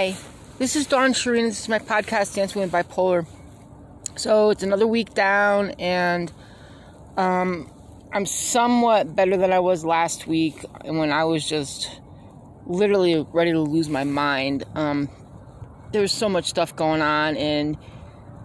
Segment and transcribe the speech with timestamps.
[0.00, 0.16] Hi,
[0.58, 1.48] this is Dawn Sherine.
[1.48, 3.26] This is my podcast, Dancing with Bipolar.
[4.16, 6.32] So it's another week down, and
[7.18, 7.70] um,
[8.10, 12.00] I'm somewhat better than I was last week when I was just
[12.64, 14.64] literally ready to lose my mind.
[14.74, 15.10] Um,
[15.92, 17.76] there was so much stuff going on, and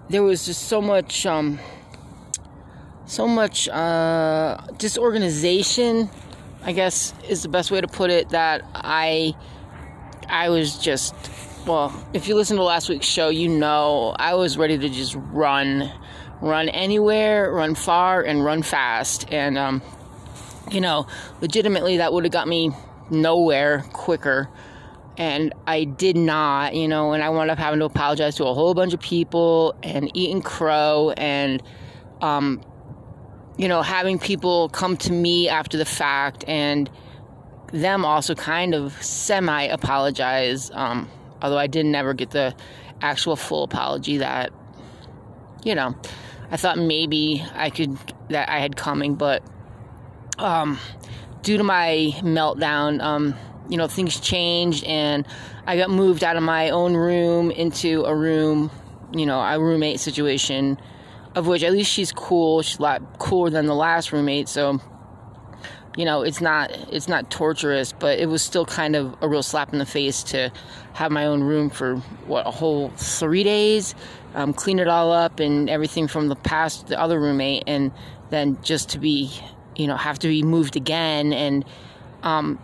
[0.10, 1.58] there was just so much, um,
[3.06, 6.10] so much uh, disorganization.
[6.66, 8.28] I guess is the best way to put it.
[8.32, 9.36] That I
[10.30, 11.16] I was just,
[11.66, 15.16] well, if you listen to last week's show, you know I was ready to just
[15.16, 15.92] run,
[16.42, 19.32] run anywhere, run far, and run fast.
[19.32, 19.82] And, um,
[20.72, 21.08] you know,
[21.42, 22.72] legitimately, that would have got me
[23.10, 24.50] nowhere quicker.
[25.18, 28.54] And I did not, you know, and I wound up having to apologize to a
[28.54, 31.64] whole bunch of people and eating crow and,
[32.22, 32.62] um,
[33.58, 36.90] you know, having people come to me after the fact and,
[37.72, 41.10] them also kind of semi apologize, um,
[41.42, 42.56] although I did never get the
[43.02, 44.52] actual full apology that,
[45.64, 45.96] you know,
[46.52, 47.98] I thought maybe I could,
[48.30, 49.44] that I had coming, but
[50.38, 50.80] um,
[51.42, 53.36] due to my meltdown, um,
[53.70, 55.26] you know, things changed and
[55.66, 58.70] I got moved out of my own room into a room,
[59.12, 60.78] you know, a roommate situation,
[61.34, 62.62] of which at least she's cool.
[62.62, 64.80] She's a lot cooler than the last roommate, so
[65.96, 69.44] you know it's not it's not torturous but it was still kind of a real
[69.44, 70.52] slap in the face to
[70.94, 71.96] have my own room for
[72.28, 73.96] what a whole three days
[74.34, 77.92] um, clean it all up and everything from the past the other roommate and
[78.30, 79.32] then just to be
[79.76, 81.34] you know have to be moved again.
[81.34, 81.66] And
[82.24, 82.60] um,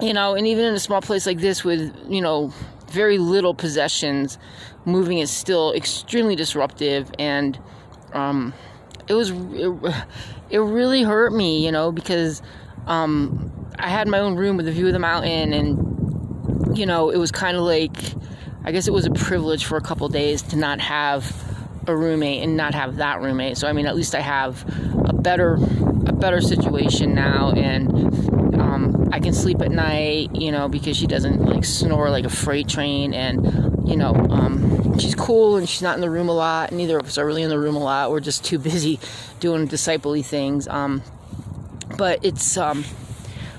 [0.00, 2.52] you know and even in a small place like this with you know
[2.90, 4.38] very little possessions
[4.84, 7.10] moving is still extremely disruptive.
[7.18, 7.58] And
[8.12, 8.52] um,
[9.08, 9.32] it was
[10.52, 12.42] it really hurt me, you know, because
[12.86, 17.10] um, I had my own room with a view of the mountain, and you know,
[17.10, 17.96] it was kind of like
[18.64, 21.34] I guess it was a privilege for a couple days to not have
[21.88, 23.56] a roommate and not have that roommate.
[23.56, 24.64] So I mean, at least I have
[25.08, 25.54] a better
[26.06, 27.90] a better situation now, and
[28.60, 32.30] um, I can sleep at night, you know, because she doesn't like snore like a
[32.30, 36.32] freight train, and you know, um, she's cool and she's not in the room a
[36.32, 36.72] lot.
[36.72, 38.10] Neither of us are really in the room a lot.
[38.10, 38.98] We're just too busy
[39.38, 40.66] doing discipley things.
[40.66, 41.02] Um,
[41.98, 42.84] but it's um,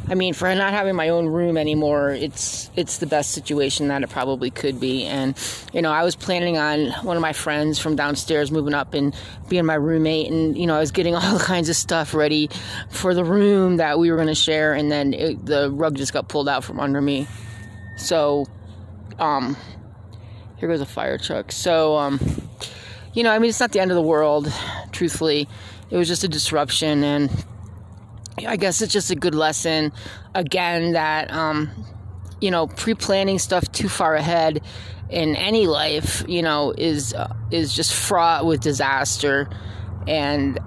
[0.10, 4.04] I mean, for not having my own room anymore, it's it's the best situation that
[4.04, 5.06] it probably could be.
[5.06, 5.38] And
[5.72, 9.16] you know, I was planning on one of my friends from downstairs moving up and
[9.48, 12.50] being my roommate, and you know, I was getting all kinds of stuff ready
[12.90, 16.12] for the room that we were going to share, and then it, the rug just
[16.12, 17.28] got pulled out from under me.
[17.96, 18.46] So,
[19.20, 19.56] um,
[20.58, 21.52] here goes a fire truck.
[21.52, 22.20] So, um,
[23.14, 24.52] you know, I mean, it's not the end of the world.
[24.92, 25.48] Truthfully,
[25.90, 27.46] it was just a disruption and
[28.38, 29.92] I guess it's just a good lesson
[30.34, 31.70] again that um,
[32.42, 34.62] you know pre-planning stuff too far ahead
[35.10, 39.50] in any life you know is uh, is just fraught with disaster.
[40.08, 40.60] And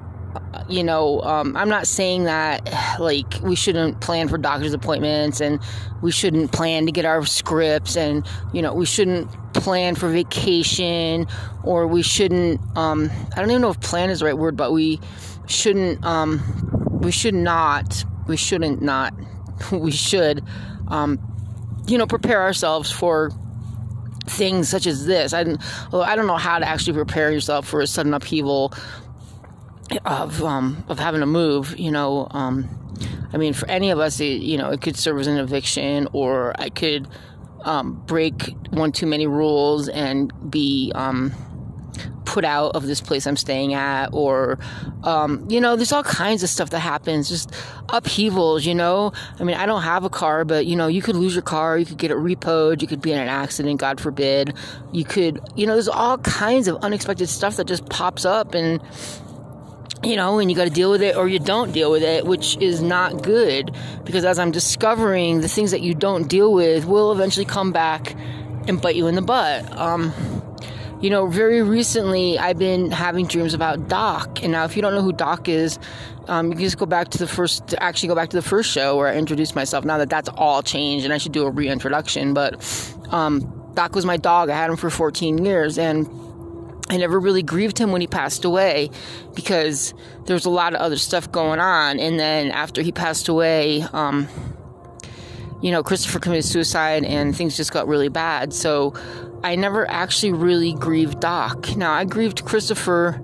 [0.55, 5.41] uh, you know um, i'm not saying that like we shouldn't plan for doctor's appointments
[5.41, 5.61] and
[6.03, 11.27] we shouldn't plan to get our scripts and you know we shouldn't plan for vacation
[11.65, 14.73] or we shouldn't um, i don't even know if plan is the right word but
[14.73, 15.01] we
[15.47, 19.15] shouldn't um, we should not, we shouldn't not,
[19.73, 20.43] we should,
[20.89, 21.19] um,
[21.87, 23.31] you know, prepare ourselves for
[24.27, 25.33] things such as this.
[25.33, 25.45] I,
[25.93, 28.73] well, I don't know how to actually prepare yourself for a sudden upheaval
[30.05, 31.79] of um, of having to move.
[31.79, 32.69] You know, um,
[33.33, 36.09] I mean, for any of us, it, you know, it could serve as an eviction,
[36.13, 37.07] or I could
[37.63, 41.33] um, break one too many rules and be um,
[42.27, 44.59] put out of this place I'm staying at, or,
[45.05, 47.55] um, you know, there's all kinds of stuff that happens, just
[47.89, 49.13] upheavals, you know.
[49.41, 51.79] I mean, I don't have a car, but, you know, you could lose your car,
[51.79, 54.55] you could get it repoed, you could be in an accident, God forbid.
[54.93, 58.83] You could, you know, there's all kinds of unexpected stuff that just pops up and,
[60.03, 62.27] you know, and you got to deal with it or you don't deal with it,
[62.27, 63.75] which is not good
[64.05, 68.15] because as I'm discovering, the things that you don't deal with will eventually come back
[68.69, 69.71] and bite you in the butt.
[69.79, 70.13] Um,
[71.07, 74.43] you know, very recently I've been having dreams about Doc.
[74.43, 75.79] And now, if you don't know who Doc is,
[76.27, 78.73] um, you can just go back to the first, actually go back to the first
[78.73, 79.85] show where I introduced myself.
[79.85, 82.35] Now that that's all changed, and I should do a reintroduction.
[82.35, 82.57] But
[83.11, 84.51] um, Doc was my dog.
[84.51, 86.09] I had him for 14 years, and
[86.91, 88.91] I never really grieved him when he passed away
[89.37, 89.95] because
[90.25, 92.01] there was a lot of other stuff going on.
[92.01, 94.27] And then after he passed away, um,
[95.63, 98.53] you know, Christopher committed suicide and things just got really bad.
[98.53, 98.95] So
[99.43, 101.77] I never actually really grieved Doc.
[101.77, 103.23] Now, I grieved Christopher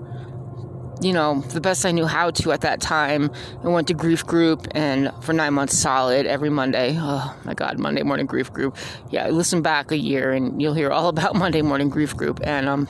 [1.03, 3.31] you know, the best I knew how to at that time.
[3.63, 6.97] I went to grief group and for nine months solid every Monday.
[6.99, 8.77] Oh my God, Monday morning grief group.
[9.11, 12.41] Yeah, listen back a year and you'll hear all about Monday morning grief group.
[12.45, 12.89] And, um,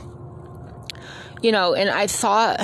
[1.43, 2.59] you know, and I thought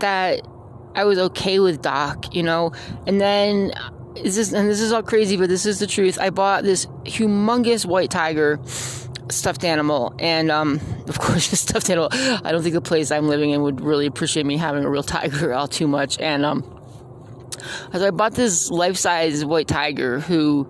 [0.00, 0.46] that
[0.94, 2.72] I was okay with Doc, you know,
[3.06, 3.72] and then
[4.16, 6.18] this is, and this is all crazy, but this is the truth.
[6.20, 8.58] I bought this humongous white tiger
[9.32, 10.14] stuffed animal.
[10.18, 13.62] And um, of course, the stuffed animal, I don't think the place I'm living in
[13.62, 16.18] would really appreciate me having a real tiger all too much.
[16.18, 16.62] And um,
[17.92, 20.68] so I bought this life size white tiger who.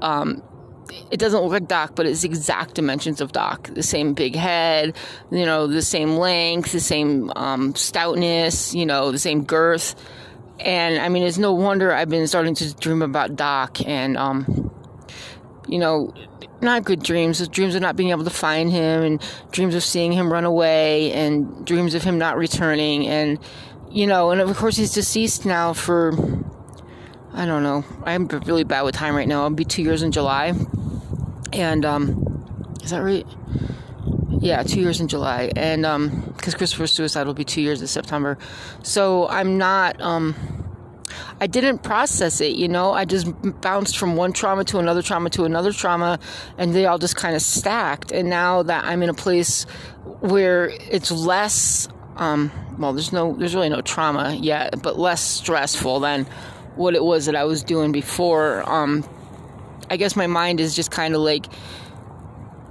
[0.00, 0.42] Um,
[1.10, 3.68] it doesn't look like Doc, but it's exact dimensions of Doc.
[3.72, 4.96] The same big head,
[5.30, 9.94] you know, the same length, the same um, stoutness, you know, the same girth.
[10.58, 14.71] And I mean, it's no wonder I've been starting to dream about Doc and, um,
[15.68, 16.12] you know,
[16.60, 20.12] not good dreams, dreams of not being able to find him, and dreams of seeing
[20.12, 23.38] him run away, and dreams of him not returning, and
[23.90, 26.12] you know, and of course he's deceased now for
[27.34, 27.84] I don't know.
[28.04, 29.42] I'm really bad with time right now.
[29.42, 30.52] I'll be two years in July,
[31.52, 32.44] and um,
[32.82, 33.26] is that right?
[34.40, 37.86] Yeah, two years in July, and um, because Christopher's suicide will be two years in
[37.86, 38.38] September,
[38.82, 40.61] so I'm not um
[41.40, 42.92] I didn't process it, you know.
[42.92, 43.26] I just
[43.60, 46.18] bounced from one trauma to another trauma to another trauma,
[46.58, 48.12] and they all just kind of stacked.
[48.12, 49.64] And now that I'm in a place
[50.20, 56.00] where it's less, um, well, there's no, there's really no trauma yet, but less stressful
[56.00, 56.26] than
[56.76, 58.68] what it was that I was doing before.
[58.68, 59.04] Um,
[59.90, 61.46] I guess my mind is just kind of like,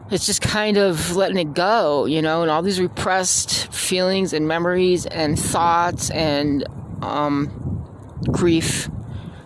[0.10, 4.48] it's just kind of letting it go, you know, and all these repressed feelings and
[4.48, 6.66] memories and thoughts and,
[7.02, 7.71] um,
[8.30, 8.90] grief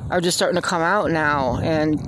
[0.10, 1.58] are just starting to come out now.
[1.58, 2.00] And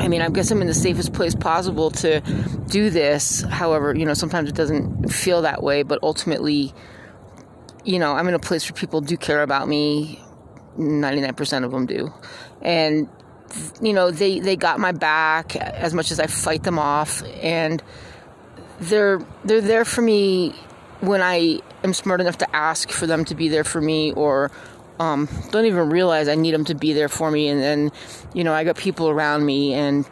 [0.00, 2.20] I mean, I guess I'm in the safest place possible to
[2.68, 3.42] do this.
[3.42, 6.74] However, you know, sometimes it doesn't feel that way, but ultimately,
[7.84, 10.20] you know, I'm in a place where people do care about me.
[10.76, 12.12] 99% of them do.
[12.62, 13.08] And,
[13.80, 17.22] you know, they, they got my back as much as I fight them off.
[17.42, 17.82] And
[18.80, 20.50] they're, they're there for me
[21.00, 24.50] when I am smart enough to ask for them to be there for me or
[24.98, 27.48] um, don't even realize I need them to be there for me.
[27.48, 27.92] And then,
[28.34, 30.08] you know, I got people around me and,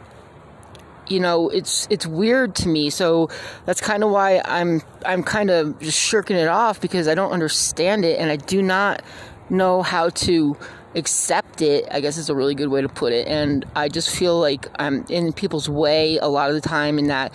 [1.07, 2.89] you know, it's, it's weird to me.
[2.89, 3.29] So
[3.65, 7.31] that's kind of why I'm, I'm kind of just shirking it off because I don't
[7.31, 9.01] understand it and I do not
[9.49, 10.57] know how to
[10.95, 13.27] accept it, I guess is a really good way to put it.
[13.27, 17.09] And I just feel like I'm in people's way a lot of the time and
[17.09, 17.33] that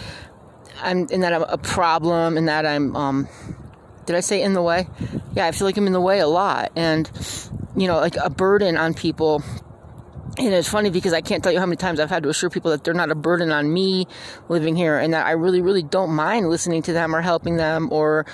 [0.80, 3.28] I'm, in that I'm a problem and that I'm, um,
[4.06, 4.88] did I say in the way?
[5.34, 6.72] Yeah, I feel like I'm in the way a lot.
[6.76, 7.10] And,
[7.76, 9.42] you know, like a burden on people.
[10.38, 12.48] And it's funny because I can't tell you how many times I've had to assure
[12.50, 14.06] people that they're not a burden on me
[14.48, 17.92] living here and that I really, really don't mind listening to them or helping them
[17.92, 18.24] or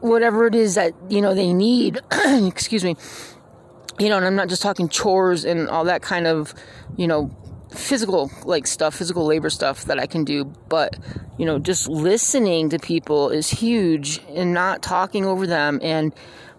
[0.00, 2.00] whatever it is that, you know, they need.
[2.12, 2.96] Excuse me.
[3.98, 6.54] You know, and I'm not just talking chores and all that kind of,
[6.96, 7.30] you know,
[7.74, 10.96] physical like stuff, physical labor stuff that I can do, but
[11.38, 16.14] you know, just listening to people is huge and not talking over them and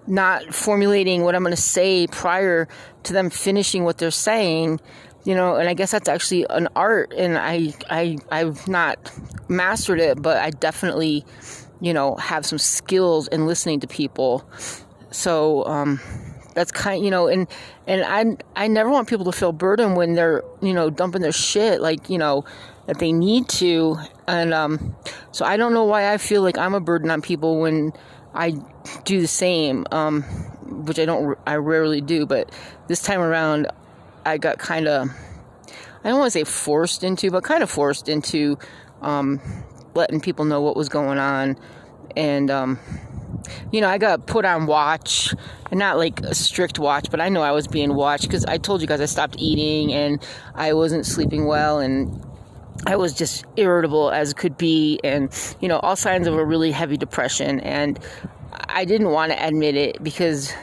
[0.08, 2.68] not formulating what I'm going to say prior
[3.04, 4.80] to them finishing what they're saying,
[5.24, 9.12] you know, and I guess that's actually an art and I I I've not
[9.48, 11.26] mastered it, but I definitely,
[11.82, 14.48] you know, have some skills in listening to people.
[15.12, 16.00] So, um
[16.56, 17.48] that's kind you know and
[17.86, 21.32] and i i never want people to feel burdened when they're you know dumping their
[21.32, 22.44] shit like you know
[22.88, 23.98] that they need to.
[24.28, 24.96] And um
[25.32, 27.94] so i don't know why i feel like i'm a burden on people when
[28.34, 28.52] i
[29.04, 30.24] do the same um
[30.86, 32.52] which i don't i rarely do but
[32.88, 33.68] this time around
[34.26, 35.10] i got kind of
[36.04, 38.58] i don't want to say forced into but kind of forced into
[39.04, 39.40] um
[39.96, 41.58] letting people know what was going on.
[42.16, 42.80] And um
[43.72, 45.34] you know, I got put on watch,
[45.72, 48.58] and not like a strict watch, but I know I was being watched because I
[48.58, 52.24] told you guys I stopped eating and I wasn't sleeping well and
[52.86, 56.72] I was just irritable as could be, and you know, all signs of a really
[56.72, 57.60] heavy depression.
[57.62, 58.00] And
[58.70, 60.54] I didn't want to admit it because,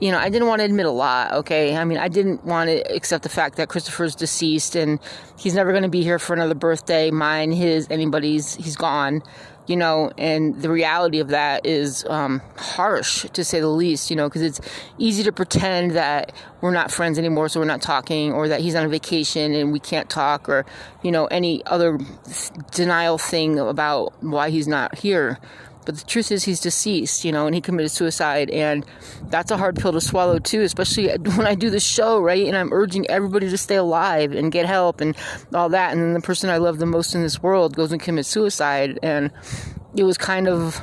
[0.00, 1.76] you know, I didn't want to admit a lot, okay?
[1.76, 4.98] I mean, I didn't want to accept the fact that Christopher's deceased and
[5.38, 9.22] he's never going to be here for another birthday, mine, his, anybody's, he's gone
[9.66, 14.16] you know, and the reality of that is um, harsh to say the least, you
[14.16, 14.60] know, because it's
[14.98, 18.74] easy to pretend that we're not friends anymore, so we're not talking, or that he's
[18.74, 20.66] on a vacation and we can't talk, or,
[21.02, 21.98] you know, any other
[22.72, 25.38] denial thing about why he's not here.
[25.86, 28.50] But the truth is, he's deceased, you know, and he committed suicide.
[28.50, 28.84] And
[29.24, 32.46] that's a hard pill to swallow, too, especially when I do the show, right?
[32.46, 35.16] And I'm urging everybody to stay alive and get help and
[35.54, 35.92] all that.
[35.92, 38.98] And then the person I love the most in this world goes and commits suicide.
[39.02, 39.30] And
[39.96, 40.80] it was kind of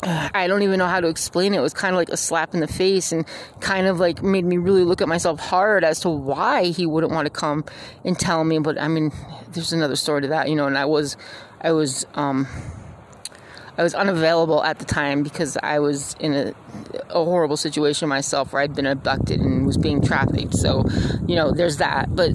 [0.02, 1.58] I don't even know how to explain it.
[1.58, 3.26] It was kind of like a slap in the face and
[3.60, 7.12] kind of like made me really look at myself hard as to why he wouldn't
[7.12, 7.64] want to come
[8.04, 8.58] and tell me.
[8.58, 9.12] But I mean,
[9.52, 11.16] there's another story to that, you know, and I was,
[11.60, 12.46] I was, um,
[13.78, 16.54] I was unavailable at the time because I was in a,
[17.10, 20.56] a horrible situation myself where I'd been abducted and was being trafficked.
[20.56, 20.84] So,
[21.28, 22.14] you know, there's that.
[22.14, 22.32] But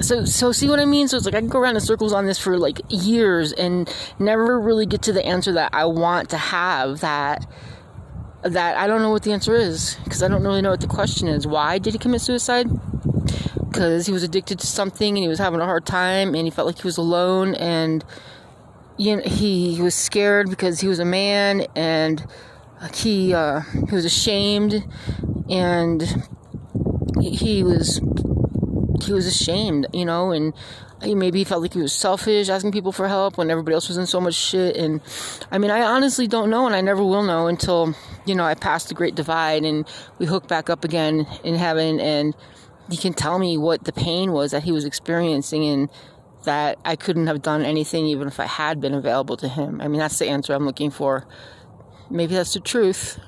[0.00, 1.06] so, so see what I mean?
[1.06, 3.88] So it's like I can go around in circles on this for like years and
[4.18, 7.46] never really get to the answer that I want to have that
[8.42, 10.88] that I don't know what the answer is because I don't really know what the
[10.88, 11.46] question is.
[11.46, 12.66] Why did he commit suicide?
[13.68, 16.50] Because he was addicted to something and he was having a hard time and he
[16.50, 18.04] felt like he was alone and
[19.02, 22.24] you know, he, was scared because he was a man and
[22.94, 24.84] he uh, he was ashamed
[25.50, 26.02] and
[27.20, 28.00] he was
[29.04, 30.54] he was ashamed, you know, and
[31.02, 33.88] he maybe he felt like he was selfish, asking people for help when everybody else
[33.88, 34.76] was in so much shit.
[34.76, 35.00] And
[35.50, 38.54] I mean, I honestly don't know, and I never will know until you know I
[38.54, 39.84] pass the great divide and
[40.18, 42.36] we hook back up again in heaven, and
[42.88, 45.88] he can tell me what the pain was that he was experiencing and
[46.44, 49.80] that I couldn't have done anything even if I had been available to him.
[49.80, 51.26] I mean, that's the answer I'm looking for.
[52.10, 53.18] Maybe that's the truth.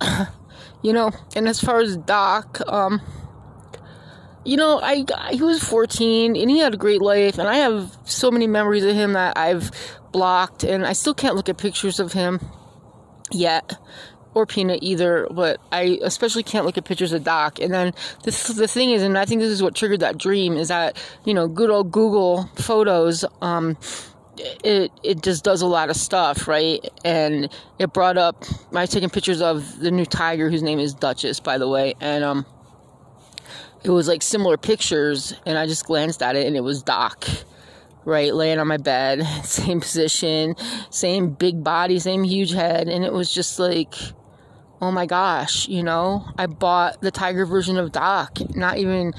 [0.82, 3.00] you know, and as far as Doc, um,
[4.44, 7.96] you know, I he was 14 and he had a great life, and I have
[8.04, 9.70] so many memories of him that I've
[10.12, 12.40] blocked, and I still can't look at pictures of him
[13.30, 13.74] yet
[14.34, 17.58] or Peanut either, but I especially can't look at pictures of Doc.
[17.60, 17.92] And then
[18.24, 20.96] this, the thing is, and I think this is what triggered that dream, is that
[21.24, 23.76] you know, good old Google Photos, um,
[24.36, 26.80] it it just does a lot of stuff, right?
[27.04, 30.94] And it brought up I was taking pictures of the new tiger, whose name is
[30.94, 32.46] Duchess, by the way, and um,
[33.84, 37.28] it was like similar pictures, and I just glanced at it, and it was Doc
[38.04, 40.56] right, laying on my bed, same position,
[40.90, 43.94] same big body, same huge head, and it was just like,
[44.82, 48.38] oh my gosh, you know, I bought the tiger version of Doc.
[48.56, 49.14] Not even,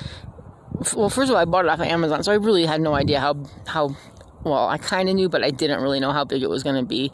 [0.94, 2.94] well, first of all, I bought it off of Amazon, so I really had no
[2.94, 3.96] idea how, how,
[4.44, 6.76] well, I kind of knew, but I didn't really know how big it was going
[6.76, 7.14] to be.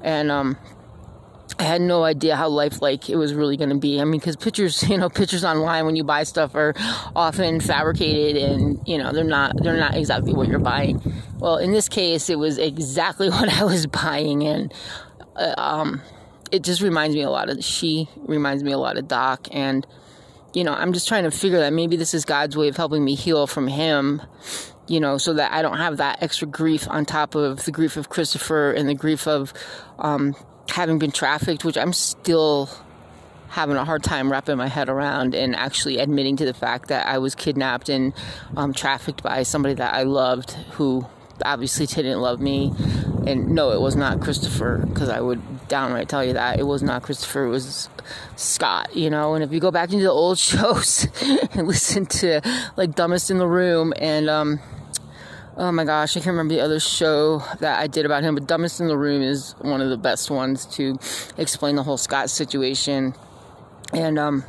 [0.00, 0.56] And, um,
[1.58, 4.00] I had no idea how lifelike it was really going to be.
[4.00, 6.74] I mean, because pictures, you know, pictures online when you buy stuff are
[7.16, 11.02] often fabricated, and you know they're not they're not exactly what you're buying.
[11.38, 14.72] Well, in this case, it was exactly what I was buying, and
[15.34, 16.00] uh, um,
[16.52, 19.48] it just reminds me a lot of she reminds me a lot of Doc.
[19.50, 19.86] And
[20.54, 23.04] you know I'm just trying to figure that maybe this is God's way of helping
[23.04, 24.22] me heal from him
[24.86, 27.96] you know so that I don't have that extra grief on top of the grief
[27.96, 29.52] of Christopher and the grief of
[29.98, 30.34] um,
[30.70, 32.70] having been trafficked which I'm still
[33.48, 37.06] having a hard time wrapping my head around and actually admitting to the fact that
[37.06, 38.12] I was kidnapped and
[38.56, 41.06] um, trafficked by somebody that I loved who
[41.44, 42.72] obviously didn't love me.
[43.26, 46.58] And no, it was not Christopher, because I would downright tell you that.
[46.58, 47.88] It was not Christopher, it was
[48.36, 49.34] Scott, you know.
[49.34, 51.06] And if you go back into the old shows
[51.52, 52.40] and listen to,
[52.76, 54.60] like, Dumbest in the Room and, um,
[55.56, 58.46] oh my gosh, I can't remember the other show that I did about him, but
[58.46, 60.98] Dumbest in the Room is one of the best ones to
[61.36, 63.14] explain the whole Scott situation.
[63.92, 64.44] And, um,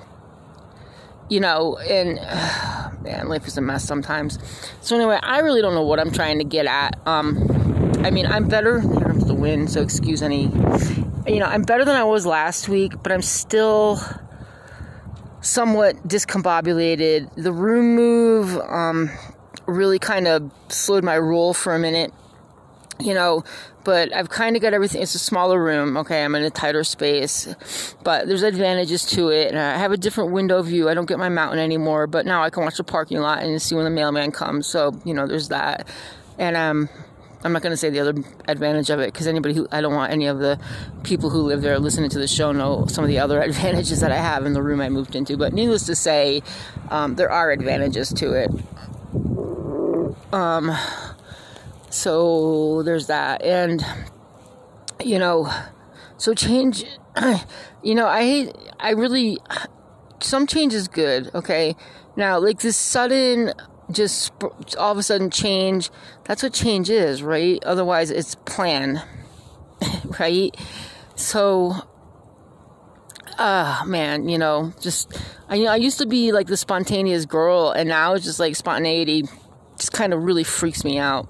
[1.29, 4.37] you know, and uh, man, life is a mess sometimes.
[4.81, 6.99] So anyway, I really don't know what I'm trying to get at.
[7.07, 8.79] Um, I mean, I'm better.
[9.39, 10.43] Wind, so excuse any.
[11.27, 13.99] You know, I'm better than I was last week, but I'm still
[15.41, 17.29] somewhat discombobulated.
[17.35, 19.09] The room move um,
[19.65, 22.13] really kind of slowed my roll for a minute.
[22.99, 23.45] You know,
[23.85, 25.01] but I've kind of got everything.
[25.01, 25.95] It's a smaller room.
[25.97, 29.47] Okay, I'm in a tighter space, but there's advantages to it.
[29.47, 30.89] And I have a different window view.
[30.89, 33.61] I don't get my mountain anymore, but now I can watch the parking lot and
[33.61, 34.67] see when the mailman comes.
[34.67, 35.87] So you know, there's that.
[36.37, 36.89] And um,
[37.43, 38.13] I'm not going to say the other
[38.47, 40.59] advantage of it because anybody who I don't want any of the
[41.03, 44.11] people who live there listening to the show know some of the other advantages that
[44.11, 45.37] I have in the room I moved into.
[45.37, 46.41] But needless to say,
[46.89, 48.51] um, there are advantages to it.
[50.33, 50.75] Um,
[51.89, 53.83] so there's that, and
[55.03, 55.51] you know,
[56.17, 56.85] so change.
[57.81, 58.51] You know, I.
[58.77, 59.37] I really.
[60.19, 61.31] Some change is good.
[61.33, 61.77] Okay,
[62.17, 63.53] now like this sudden
[63.91, 64.31] just
[64.77, 65.89] all of a sudden change.
[66.25, 67.63] That's what change is, right?
[67.63, 69.01] Otherwise, it's plan,
[70.19, 70.55] right?
[71.15, 71.73] So,
[73.37, 75.19] ah, uh, man, you know, just
[75.49, 78.39] I, you know, I used to be like the spontaneous girl, and now it's just
[78.39, 79.23] like spontaneity
[79.77, 81.27] just kind of really freaks me out.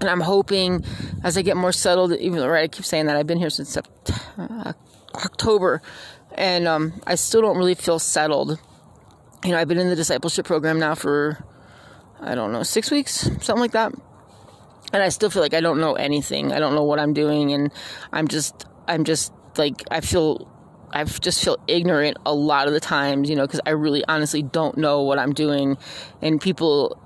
[0.00, 0.84] And I'm hoping
[1.22, 3.50] as I get more settled, even though right, I keep saying that I've been here
[3.50, 4.74] since September,
[5.14, 5.82] October,
[6.34, 8.58] and um, I still don't really feel settled.
[9.44, 11.44] You know, I've been in the discipleship program now for
[12.20, 13.92] I don't know, six weeks, something like that.
[14.92, 16.52] And I still feel like I don't know anything.
[16.52, 17.72] I don't know what I'm doing, and
[18.12, 20.50] I'm just I'm just like I feel
[20.92, 24.42] I just feel ignorant a lot of the times, you know, because I really honestly
[24.42, 25.78] don't know what I'm doing,
[26.20, 27.00] and people.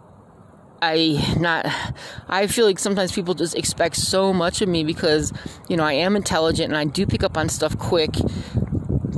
[0.83, 1.64] I not
[2.28, 5.33] I feel like sometimes people just expect so much of me because
[5.66, 8.11] you know I am intelligent and I do pick up on stuff quick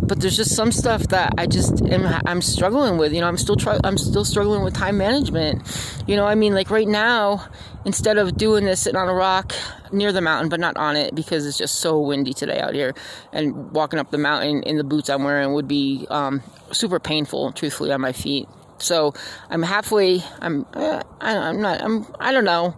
[0.02, 3.12] but there's just some stuff that I just am I'm struggling with.
[3.12, 5.62] You know, I'm still try, I'm still struggling with time management.
[6.06, 7.46] You know, I mean, like right now,
[7.84, 9.52] instead of doing this sitting on a rock
[9.92, 12.94] near the mountain, but not on it because it's just so windy today out here,
[13.32, 17.52] and walking up the mountain in the boots I'm wearing would be um, super painful,
[17.52, 18.48] truthfully, on my feet.
[18.78, 19.14] So
[19.48, 20.22] I'm halfway.
[20.40, 21.82] I'm uh, I'm not.
[21.82, 22.76] I'm I don't know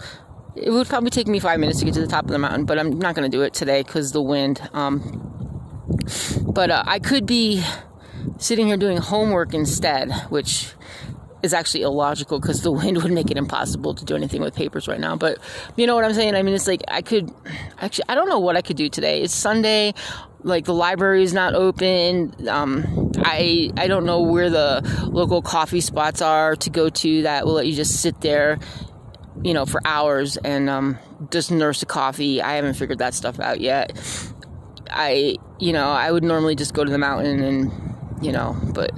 [0.54, 2.64] it would probably take me five minutes to get to the top of the mountain,
[2.64, 4.60] but I'm not going to do it today because the wind.
[4.72, 5.37] Um,
[6.42, 7.64] but uh, I could be
[8.38, 10.72] sitting here doing homework instead, which
[11.42, 14.88] is actually illogical because the wind would make it impossible to do anything with papers
[14.88, 15.16] right now.
[15.16, 15.38] But
[15.76, 16.34] you know what I'm saying?
[16.34, 17.32] I mean, it's like I could
[17.80, 19.22] actually, I don't know what I could do today.
[19.22, 19.94] It's Sunday.
[20.44, 22.48] Like the library is not open.
[22.48, 27.44] Um, I I don't know where the local coffee spots are to go to that
[27.44, 28.60] will let you just sit there,
[29.42, 30.98] you know, for hours and um,
[31.30, 32.40] just nurse a coffee.
[32.40, 33.98] I haven't figured that stuff out yet.
[34.90, 37.72] I, you know, I would normally just go to the mountain and,
[38.22, 38.92] you know, but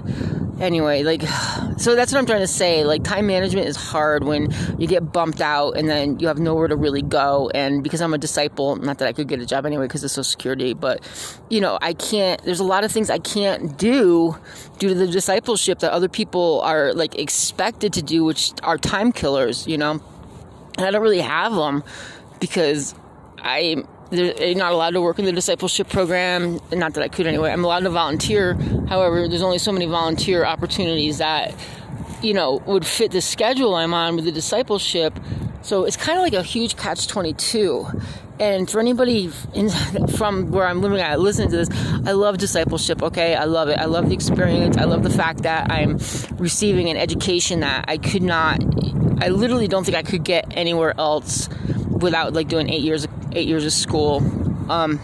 [0.60, 1.22] anyway, like,
[1.78, 2.84] so that's what I'm trying to say.
[2.84, 6.68] Like, time management is hard when you get bumped out and then you have nowhere
[6.68, 7.50] to really go.
[7.54, 10.10] And because I'm a disciple, not that I could get a job anyway because of
[10.10, 11.00] Social Security, but,
[11.48, 14.36] you know, I can't, there's a lot of things I can't do
[14.78, 19.12] due to the discipleship that other people are like expected to do, which are time
[19.12, 20.00] killers, you know?
[20.76, 21.82] And I don't really have them
[22.38, 22.94] because
[23.38, 26.60] I they're not allowed to work in the discipleship program.
[26.72, 27.50] Not that I could anyway.
[27.50, 28.54] I'm allowed to volunteer.
[28.88, 31.54] However, there's only so many volunteer opportunities that,
[32.20, 35.18] you know, would fit the schedule I'm on with the discipleship.
[35.62, 37.86] So it's kind of like a huge catch 22.
[38.40, 39.68] And for anybody in,
[40.16, 41.68] from where I'm living at listening to this,
[42.04, 43.36] I love discipleship, okay?
[43.36, 43.78] I love it.
[43.78, 44.76] I love the experience.
[44.76, 45.98] I love the fact that I'm
[46.36, 48.60] receiving an education that I could not,
[49.22, 51.48] I literally don't think I could get anywhere else
[51.90, 54.18] without like doing eight years eight years of school.
[54.70, 55.00] Um,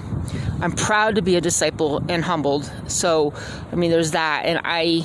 [0.61, 2.71] I'm proud to be a disciple and humbled.
[2.89, 3.35] So,
[3.73, 5.05] I mean, there's that, and I,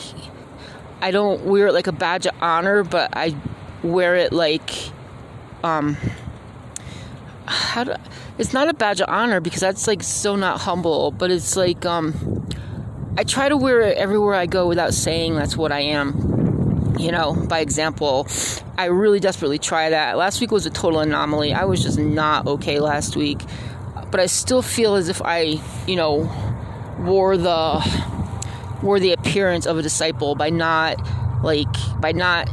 [1.02, 3.36] I don't wear it like a badge of honor, but I
[3.84, 4.72] wear it like,
[5.64, 5.98] um,
[7.46, 7.96] how do?
[8.38, 11.86] It's not a badge of honor because that's like so not humble, but it's like,
[11.86, 12.48] um,
[13.18, 16.41] I try to wear it everywhere I go without saying that's what I am
[17.02, 18.28] you know, by example.
[18.78, 20.18] I really desperately try that.
[20.18, 21.54] Last week was a total anomaly.
[21.54, 23.40] I was just not okay last week.
[24.10, 26.30] But I still feel as if I, you know,
[27.00, 27.82] wore the
[28.84, 30.98] wore the appearance of a disciple by not
[31.44, 31.68] like
[32.00, 32.50] by not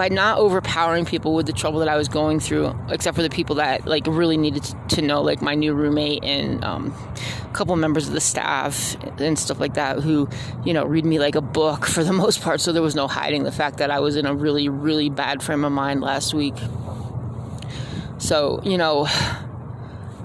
[0.00, 3.28] by not overpowering people with the trouble that I was going through, except for the
[3.28, 6.94] people that like really needed to, know, like my new roommate and um,
[7.44, 10.26] a couple members of the staff and stuff like that, who
[10.64, 12.62] you know read me like a book for the most part.
[12.62, 15.42] So there was no hiding the fact that I was in a really really bad
[15.42, 16.54] frame of mind last week.
[18.16, 19.06] So you know.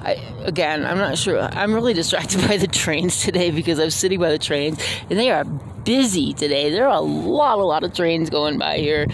[0.01, 1.41] I, again, I'm not sure.
[1.41, 5.31] I'm really distracted by the trains today because I'm sitting by the trains and they
[5.31, 6.69] are busy today.
[6.69, 9.07] There are a lot, a lot of trains going by here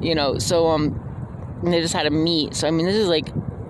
[0.00, 1.00] you know, so um,
[1.62, 2.54] they just had a meet.
[2.54, 3.26] So I mean, this is like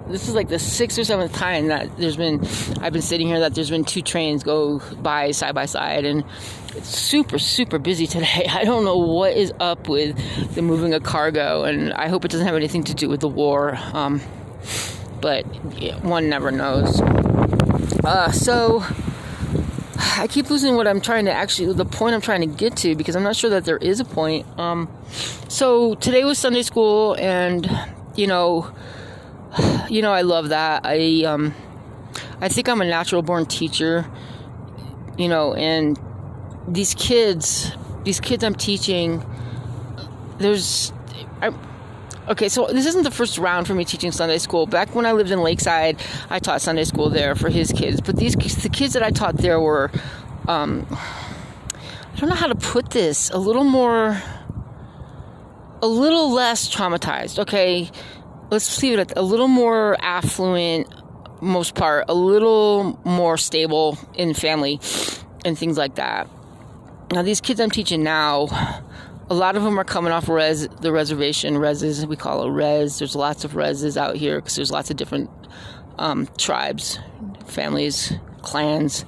[0.08, 2.46] this is like the sixth or seventh time that there's been
[2.80, 6.24] I've been sitting here that there's been two trains go by side by side and
[6.74, 8.46] it's super super busy today.
[8.50, 12.30] I don't know what is up with the moving of cargo and I hope it
[12.30, 13.76] doesn't have anything to do with the war.
[13.92, 14.20] Um,
[15.20, 15.44] but
[16.02, 17.00] one never knows.
[18.04, 18.84] Uh, so
[20.18, 22.94] I keep losing what I'm trying to actually, the point I'm trying to get to
[22.94, 24.46] because I'm not sure that there is a point.
[24.58, 24.88] Um,
[25.48, 27.68] so today was Sunday school, and
[28.14, 28.72] you know,
[29.88, 30.82] you know, I love that.
[30.84, 31.54] I um,
[32.40, 34.06] I think I'm a natural born teacher.
[35.18, 35.98] You know, and
[36.68, 37.72] these kids,
[38.04, 39.24] these kids I'm teaching,
[40.38, 40.92] there's,
[41.40, 41.54] I,
[42.28, 44.66] Okay, so this isn't the first round for me teaching Sunday school.
[44.66, 48.00] Back when I lived in Lakeside, I taught Sunday school there for his kids.
[48.00, 49.92] But these the kids that I taught there were,
[50.48, 54.20] um, I don't know how to put this, a little more,
[55.82, 57.38] a little less traumatized.
[57.38, 57.88] Okay,
[58.50, 60.88] let's leave it at a little more affluent,
[61.40, 64.80] most part, a little more stable in family
[65.44, 66.28] and things like that.
[67.12, 68.82] Now these kids I'm teaching now
[69.28, 72.98] a lot of them are coming off res the reservation reses we call it res.
[72.98, 75.30] There's lots of reses out here because there's lots of different
[75.98, 76.98] um, tribes
[77.46, 78.12] families
[78.42, 79.04] clans.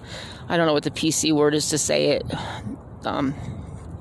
[0.48, 2.24] I don't know what the pc word is to say it.
[3.04, 3.34] Um,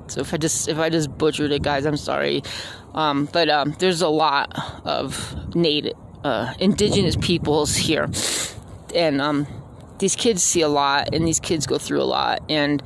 [0.08, 2.42] so if i just if i just butchered it guys i'm sorry.
[2.94, 5.92] Um, but um, there's a lot of native
[6.24, 8.08] uh, indigenous peoples here.
[8.94, 9.46] And um,
[9.98, 12.42] these kids see a lot and these kids go through a lot.
[12.48, 12.82] And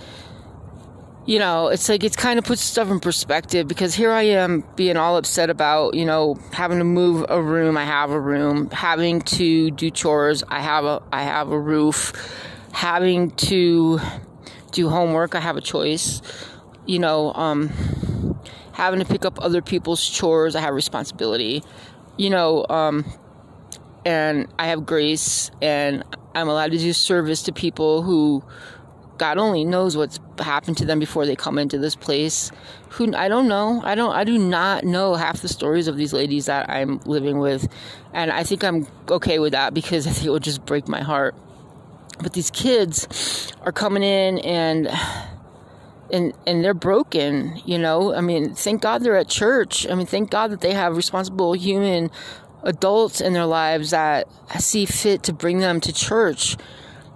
[1.25, 4.65] you know, it's like it's kind of puts stuff in perspective because here I am
[4.75, 7.77] being all upset about, you know, having to move a room.
[7.77, 10.43] I have a room, having to do chores.
[10.49, 12.13] I have a I have a roof,
[12.73, 14.01] having to
[14.73, 15.37] do homework.
[15.37, 16.23] I have a choice.
[16.87, 17.71] You know, um,
[18.73, 20.57] having to pick up other people's chores.
[20.57, 21.63] I have responsibility.
[22.17, 23.05] You know, um,
[24.05, 26.03] and I have grace, and
[26.35, 28.43] I'm allowed to do service to people who
[29.23, 32.51] God only knows what's happened to them before they come into this place.
[32.89, 33.81] Who I don't know.
[33.85, 34.13] I don't.
[34.13, 37.69] I do not know half the stories of these ladies that I'm living with,
[38.13, 41.03] and I think I'm okay with that because I think it would just break my
[41.03, 41.37] heart.
[42.21, 44.89] But these kids are coming in and
[46.13, 47.63] and and they're broken.
[47.65, 48.13] You know.
[48.13, 49.87] I mean, thank God they're at church.
[49.89, 52.11] I mean, thank God that they have responsible human
[52.65, 54.27] adults in their lives that
[54.59, 56.57] see fit to bring them to church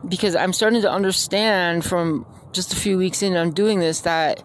[0.09, 4.42] because I'm starting to understand from just a few weeks in I'm doing this that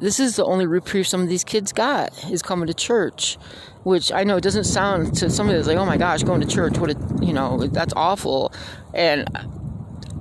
[0.00, 3.38] this is the only reprieve some of these kids got is coming to church
[3.84, 6.46] which i know it doesn't sound to somebody that's like oh my gosh going to
[6.46, 8.52] church what a you know that's awful
[8.92, 9.28] and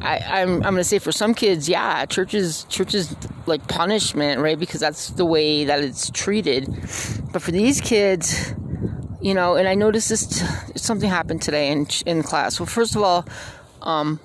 [0.03, 4.41] I, I'm I'm gonna say for some kids, yeah, church is church is like punishment,
[4.41, 4.59] right?
[4.59, 6.67] Because that's the way that it's treated.
[7.31, 8.53] But for these kids,
[9.21, 10.43] you know, and I noticed this
[10.75, 12.59] something happened today in in class.
[12.59, 13.25] Well, first of all,
[13.81, 14.19] um,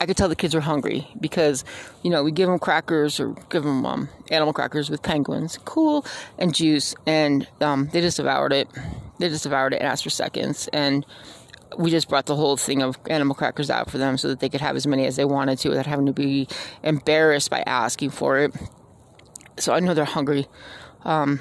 [0.00, 1.62] I could tell the kids were hungry because,
[2.02, 6.06] you know, we give them crackers or give them um, animal crackers with penguins, cool,
[6.38, 8.68] and juice, and um, they just devoured it.
[9.18, 11.04] They just devoured it and asked for seconds, and
[11.76, 14.48] we just brought the whole thing of animal crackers out for them so that they
[14.48, 16.48] could have as many as they wanted to without having to be
[16.82, 18.54] embarrassed by asking for it.
[19.58, 20.48] So I know they're hungry,
[21.04, 21.40] um,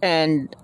[0.00, 0.54] and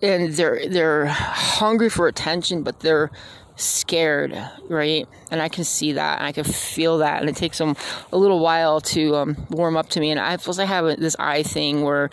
[0.00, 3.10] and they're they're hungry for attention, but they're
[3.56, 4.36] scared,
[4.68, 5.08] right?
[5.30, 7.76] And I can see that, I can feel that, and it takes them
[8.12, 10.10] a little while to um, warm up to me.
[10.10, 12.10] And I plus I have this eye thing where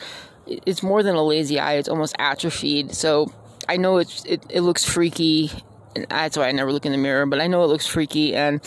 [0.47, 2.93] it's more than a lazy eye; it's almost atrophied.
[2.93, 3.32] So
[3.67, 5.51] I know it, it looks freaky,
[5.95, 7.25] and that's why I never look in the mirror.
[7.25, 8.62] But I know it looks freaky, and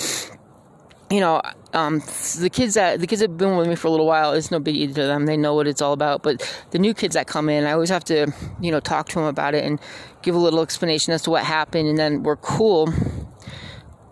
[1.10, 1.40] you know,
[1.72, 2.00] um,
[2.40, 4.58] the kids that the kids have been with me for a little while, it's no
[4.58, 5.26] biggie to them.
[5.26, 6.22] They know what it's all about.
[6.22, 9.16] But the new kids that come in, I always have to, you know, talk to
[9.16, 9.78] them about it and
[10.22, 12.92] give a little explanation as to what happened, and then we're cool.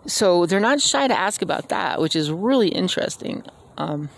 [0.07, 3.43] So they're not shy to ask about that, which is really interesting.
[3.77, 4.09] Um,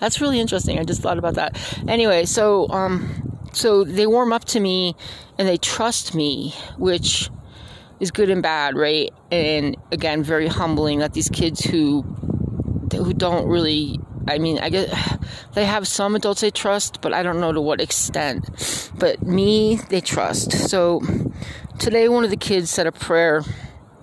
[0.00, 0.78] that's really interesting.
[0.78, 1.56] I just thought about that.
[1.86, 4.96] Anyway, so um, so they warm up to me
[5.38, 7.30] and they trust me, which
[8.00, 9.12] is good and bad, right?
[9.30, 12.02] And again, very humbling that these kids who
[12.92, 15.18] who don't really I mean, I guess
[15.54, 18.90] they have some adults they trust, but I don't know to what extent.
[18.98, 20.52] But me, they trust.
[20.68, 21.00] So
[21.78, 23.42] today, one of the kids said a prayer,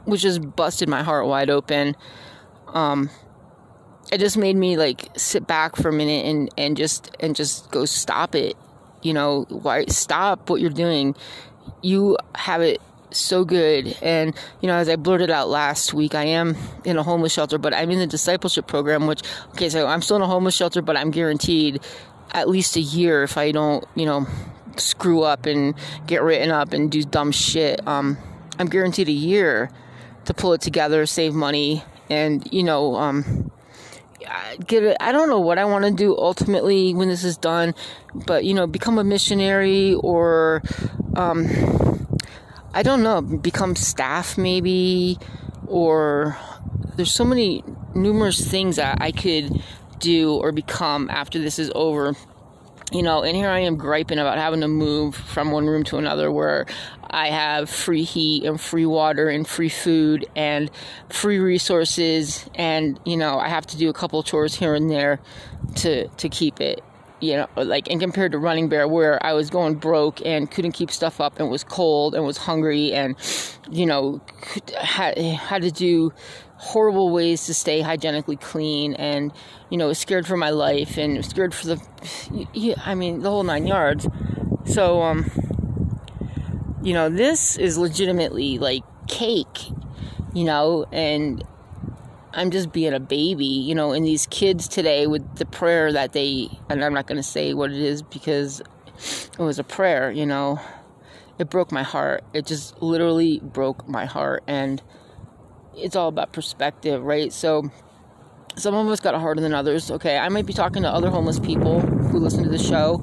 [0.05, 1.95] which just busted my heart wide open.
[2.67, 3.09] Um,
[4.11, 7.71] it just made me like sit back for a minute and and just and just
[7.71, 8.55] go stop it.
[9.01, 11.15] You know, why stop what you're doing?
[11.81, 12.81] You have it
[13.19, 13.97] so good.
[14.01, 17.57] And, you know, as I blurted out last week, I am in a homeless shelter,
[17.57, 20.81] but I'm in the discipleship program, which, okay, so I'm still in a homeless shelter,
[20.81, 21.81] but I'm guaranteed
[22.31, 24.27] at least a year if I don't, you know,
[24.77, 25.75] screw up and
[26.07, 27.85] get written up and do dumb shit.
[27.87, 28.17] Um,
[28.59, 29.69] I'm guaranteed a year
[30.25, 33.51] to pull it together, save money, and, you know, um,
[34.65, 34.97] get it.
[34.99, 37.75] I don't know what I want to do ultimately when this is done,
[38.13, 40.61] but you know, become a missionary or
[41.15, 41.45] um,
[42.75, 45.17] I don't know, become staff maybe,
[45.65, 46.37] or
[46.97, 47.63] there's so many
[47.95, 49.63] numerous things that I could
[49.99, 52.15] do or become after this is over.
[52.91, 55.97] You know, and here I am griping about having to move from one room to
[55.97, 56.65] another where
[57.09, 60.69] I have free heat and free water and free food and
[61.07, 65.21] free resources and you know, I have to do a couple chores here and there
[65.77, 66.83] to to keep it
[67.19, 70.73] you know, like, and compared to Running Bear, where I was going broke and couldn't
[70.73, 73.15] keep stuff up and was cold and was hungry and,
[73.69, 74.21] you know,
[74.79, 76.13] had, had to do
[76.57, 79.31] horrible ways to stay hygienically clean and,
[79.69, 83.43] you know, was scared for my life and scared for the, I mean, the whole
[83.43, 84.07] nine yards.
[84.65, 85.29] So, um,
[86.81, 89.59] you know, this is legitimately like cake,
[90.33, 91.43] you know, and
[92.35, 96.11] I'm just being a baby, you know, and these kids today with the prayer that
[96.11, 98.61] they, and I'm not going to say what it is because
[98.99, 100.59] it was a prayer, you know,
[101.39, 102.25] it broke my heart.
[102.33, 104.43] It just literally broke my heart.
[104.47, 104.83] And
[105.77, 107.31] it's all about perspective, right?
[107.31, 107.71] So
[108.57, 109.89] some of us got it harder than others.
[109.89, 112.95] Okay, I might be talking to other homeless people who listen to the show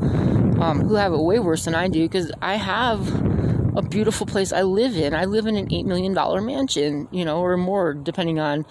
[0.61, 3.09] um, who have it way worse than I do because I have
[3.77, 5.15] a beautiful place I live in.
[5.15, 6.15] I live in an $8 million
[6.45, 8.67] mansion, you know, or more, depending on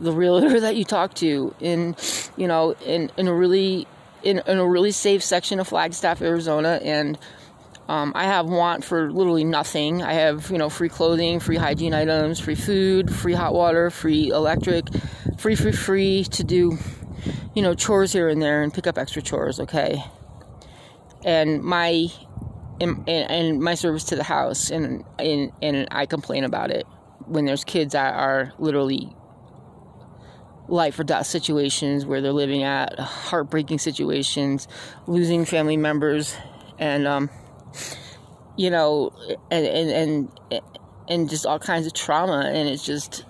[0.00, 1.96] the realtor that you talk to, in,
[2.36, 3.86] you know, in, in a really,
[4.22, 6.80] in, in a really safe section of Flagstaff, Arizona.
[6.82, 7.18] And,
[7.88, 10.02] um, I have want for literally nothing.
[10.02, 14.28] I have, you know, free clothing, free hygiene items, free food, free hot water, free
[14.28, 14.86] electric,
[15.36, 16.78] free, free, free to do,
[17.54, 20.02] you know, chores here and there and pick up extra chores, okay?
[21.24, 22.08] And my
[22.80, 26.86] and, and my service to the house, and, and and I complain about it
[27.26, 29.14] when there's kids that are literally
[30.68, 34.68] life or death situations where they're living at heartbreaking situations,
[35.06, 36.36] losing family members,
[36.78, 37.30] and um,
[38.56, 39.12] you know,
[39.50, 39.90] and and
[40.50, 40.62] and
[41.08, 43.24] and just all kinds of trauma, and it's just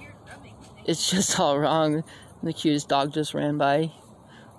[0.84, 2.04] it's just all wrong.
[2.42, 3.92] The cutest dog just ran by.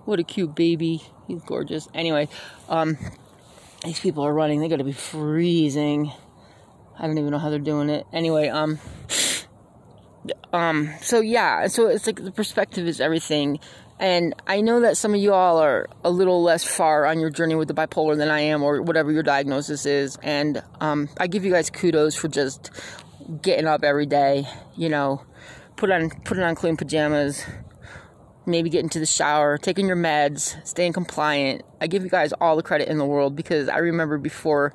[0.06, 1.04] What a cute baby.
[1.28, 1.88] He's gorgeous.
[1.94, 2.30] Anyway,
[2.68, 2.98] um,
[3.84, 4.60] these people are running.
[4.60, 6.12] They got to be freezing.
[6.98, 8.08] I don't even know how they're doing it.
[8.12, 8.80] Anyway, um,
[10.54, 13.60] um, so yeah, so it's like the perspective is everything.
[13.98, 17.30] And I know that some of you all are a little less far on your
[17.30, 20.18] journey with the bipolar than I am, or whatever your diagnosis is.
[20.22, 22.72] And um, I give you guys kudos for just
[23.42, 24.48] getting up every day.
[24.76, 25.24] You know,
[25.78, 27.46] put on putting on clean pajamas,
[28.46, 31.64] maybe getting to the shower, taking your meds, staying compliant.
[31.80, 34.74] I give you guys all the credit in the world because I remember before.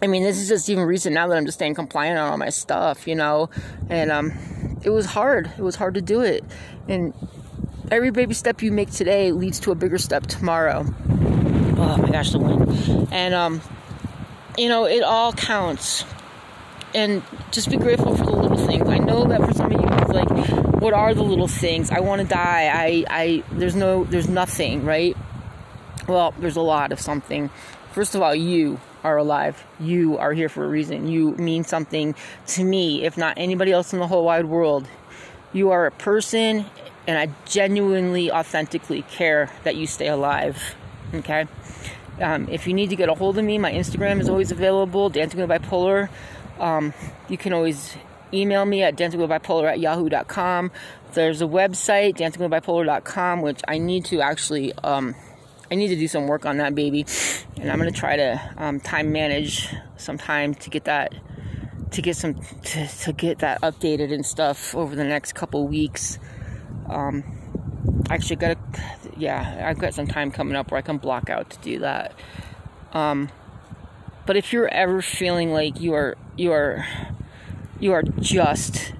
[0.00, 2.36] I mean, this is just even recent now that I'm just staying compliant on all
[2.38, 3.50] my stuff, you know,
[3.88, 4.32] and um,
[4.82, 5.50] it was hard.
[5.58, 6.44] It was hard to do it,
[6.88, 7.12] and
[7.90, 10.84] every baby step you make today leads to a bigger step tomorrow.
[11.80, 13.60] Oh my gosh, the wind, and um,
[14.56, 16.04] you know, it all counts,
[16.94, 18.88] and just be grateful for the little things.
[18.88, 20.28] I know that for some of you, it's like
[20.80, 21.90] what are the little things?
[21.90, 22.70] I want to die.
[22.72, 25.16] I, I, there's no, there's nothing, right?
[26.06, 27.50] Well, there's a lot of something.
[27.92, 29.64] First of all, you are alive.
[29.80, 31.08] You are here for a reason.
[31.08, 32.14] You mean something
[32.48, 34.86] to me, if not anybody else in the whole wide world.
[35.52, 36.66] You are a person,
[37.06, 40.76] and I genuinely, authentically care that you stay alive.
[41.14, 41.46] Okay?
[42.20, 45.08] Um, if you need to get a hold of me, my Instagram is always available,
[45.08, 46.08] Dancing with Bipolar.
[46.58, 46.92] Um,
[47.28, 47.96] you can always
[48.32, 50.70] email me at dancingwithbipolar at yahoo.com.
[51.12, 55.14] There's a website, dancingwithbipolar.com, which I need to actually, um,
[55.70, 57.06] I need to do some work on that baby.
[57.58, 61.14] And I'm to try to um, time manage some time to get that,
[61.92, 66.18] to get some, to, to get that updated and stuff over the next couple weeks.
[66.88, 67.24] Um,
[68.10, 68.56] actually got
[69.18, 72.14] yeah, I've got some time coming up where I can block out to do that.
[72.92, 73.28] Um,
[74.26, 76.86] but if you're ever feeling like you are, you are,
[77.80, 78.94] you are just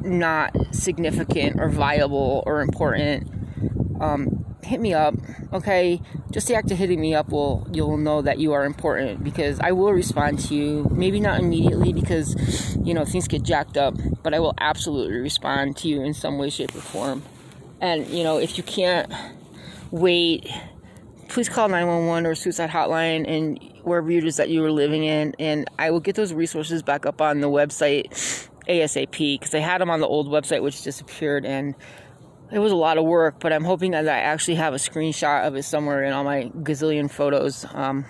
[0.00, 3.28] not significant or viable or important,
[4.00, 5.14] um, hit me up.
[5.52, 9.24] Okay, just the act of hitting me up will you'll know that you are important
[9.24, 10.88] because I will respond to you.
[10.90, 15.76] Maybe not immediately because you know things get jacked up, but I will absolutely respond
[15.78, 17.22] to you in some way, shape, or form.
[17.80, 19.10] And you know if you can't
[19.90, 20.50] wait,
[21.28, 25.34] please call 911 or suicide hotline and wherever it is that you were living in,
[25.38, 29.80] and I will get those resources back up on the website ASAP because I had
[29.80, 31.74] them on the old website which disappeared and
[32.50, 35.46] it was a lot of work, but I'm hoping that I actually have a screenshot
[35.46, 37.66] of it somewhere in all my gazillion photos.
[37.74, 38.06] Um,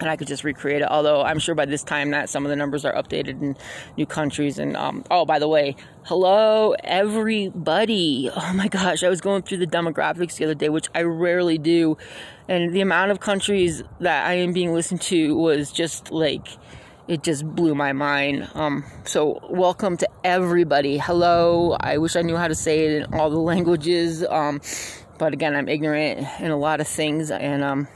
[0.00, 0.88] and I could just recreate it.
[0.88, 3.56] Although I'm sure by this time that some of the numbers are updated in
[3.96, 4.58] new countries.
[4.58, 8.30] And um, oh, by the way, hello everybody!
[8.34, 11.58] Oh my gosh, I was going through the demographics the other day, which I rarely
[11.58, 11.96] do,
[12.48, 16.46] and the amount of countries that I am being listened to was just like
[17.08, 18.48] it just blew my mind.
[18.54, 20.98] Um, so welcome to everybody.
[20.98, 21.74] Hello.
[21.80, 24.22] I wish I knew how to say it in all the languages.
[24.24, 24.60] Um,
[25.16, 27.88] but again, I'm ignorant in a lot of things, and um,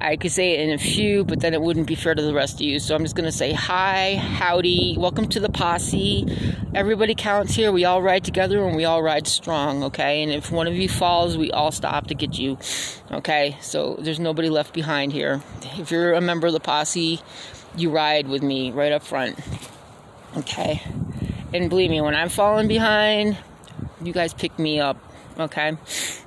[0.00, 2.32] I could say it in a few, but then it wouldn't be fair to the
[2.32, 2.78] rest of you.
[2.78, 6.24] So I'm just going to say hi, howdy, welcome to the posse.
[6.74, 7.72] Everybody counts here.
[7.72, 10.22] We all ride together and we all ride strong, okay?
[10.22, 12.58] And if one of you falls, we all stop to get you,
[13.10, 13.58] okay?
[13.60, 15.42] So there's nobody left behind here.
[15.76, 17.20] If you're a member of the posse,
[17.78, 19.38] you ride with me right up front,
[20.36, 20.82] okay?
[21.52, 23.38] And believe me, when I'm falling behind,
[24.02, 24.98] you guys pick me up,
[25.38, 25.76] okay?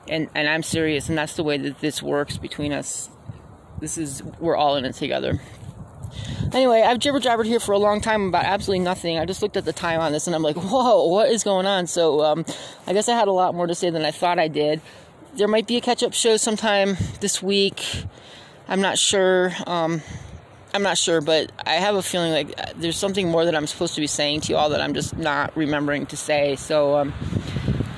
[0.07, 3.09] And and I'm serious, and that's the way that this works between us
[3.81, 5.39] this is we're all in it together.
[6.53, 9.17] Anyway, I've jibber jabbered here for a long time about absolutely nothing.
[9.17, 11.65] I just looked at the time on this and I'm like, whoa, what is going
[11.65, 11.87] on?
[11.87, 12.45] So um,
[12.85, 14.81] I guess I had a lot more to say than I thought I did.
[15.33, 18.03] There might be a catch up show sometime this week.
[18.67, 19.51] I'm not sure.
[19.65, 20.01] Um,
[20.73, 23.95] I'm not sure, but I have a feeling like there's something more that I'm supposed
[23.95, 26.55] to be saying to you all that I'm just not remembering to say.
[26.55, 27.13] So, um,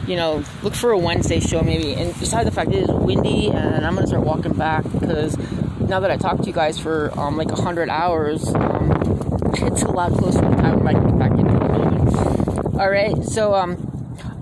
[0.08, 1.94] you know, look for a Wednesday show maybe.
[1.94, 5.38] And besides the fact it is windy and I'm to start walking back because
[5.80, 8.92] now that I talked to you guys for um, like 100 hours, um,
[9.54, 12.80] it's a lot closer to the time when I get back into the building.
[12.80, 13.93] All right, so um,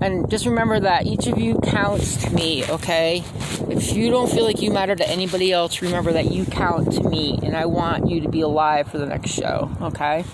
[0.02, 3.22] and just remember that each of you counts to me, okay?
[3.68, 7.02] If you don't feel like you matter to anybody else, remember that you count to
[7.02, 10.24] me, and I want you to be alive for the next show, okay?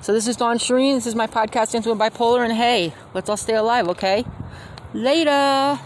[0.00, 0.94] So this is Dawn Sherine.
[0.94, 4.24] This is my podcast, Dancing with Bipolar, and hey, let's all stay alive, okay?
[4.94, 5.78] Later.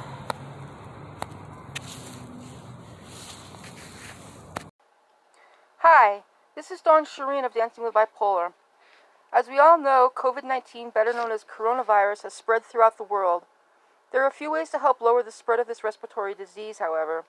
[5.79, 6.23] Hi,
[6.55, 8.53] this is Dawn Sherine of Dancing with Bipolar.
[9.33, 13.43] As we all know, COVID 19, better known as coronavirus, has spread throughout the world.
[14.13, 17.25] There are a few ways to help lower the spread of this respiratory disease, however.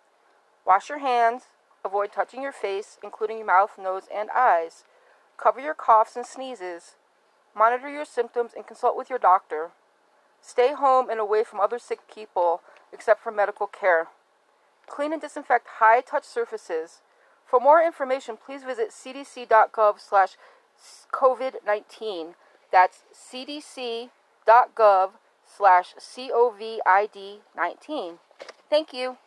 [0.65, 1.43] Wash your hands,
[1.83, 4.83] avoid touching your face, including your mouth, nose, and eyes.
[5.37, 6.95] Cover your coughs and sneezes.
[7.55, 9.71] Monitor your symptoms and consult with your doctor.
[10.41, 12.61] Stay home and away from other sick people
[12.93, 14.07] except for medical care.
[14.87, 17.01] Clean and disinfect high touch surfaces.
[17.45, 20.37] For more information, please visit cdc.gov slash
[21.11, 22.35] COVID-19.
[22.71, 25.09] That's cdc.gov
[25.45, 28.17] slash COVID-19.
[28.69, 29.17] Thank you.